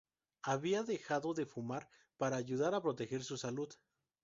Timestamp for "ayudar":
2.37-2.73